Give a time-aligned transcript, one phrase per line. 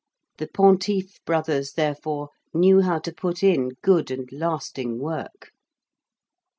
[0.39, 5.51] The Pontife Brothers, therefore, knew how to put in good and lasting work.